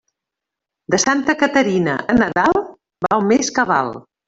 De 0.95 0.99
Santa 1.03 1.35
Caterina 1.43 1.99
a 2.13 2.17
Nadal 2.23 2.65
va 3.07 3.21
un 3.21 3.31
mes 3.35 3.55
cabal. 3.61 3.97